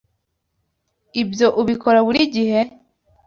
[1.21, 2.61] Ibyo ubikora buri gihe?